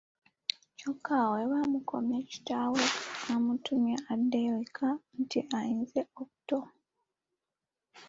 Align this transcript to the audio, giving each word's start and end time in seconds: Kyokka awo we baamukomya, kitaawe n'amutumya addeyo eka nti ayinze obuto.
Kyokka 0.77 1.11
awo 1.23 1.33
we 1.39 1.43
baamukomya, 1.51 2.17
kitaawe 2.29 2.83
n'amutumya 3.27 3.95
addeyo 4.13 4.53
eka 4.63 4.89
nti 5.19 5.39
ayinze 5.57 6.01
obuto. 6.19 6.59